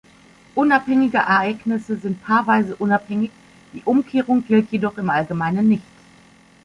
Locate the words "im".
4.97-5.11